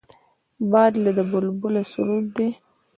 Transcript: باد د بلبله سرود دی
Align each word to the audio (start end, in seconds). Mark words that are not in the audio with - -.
باد 0.71 0.93
د 1.15 1.19
بلبله 1.31 1.81
سرود 1.91 2.25
دی 2.35 2.49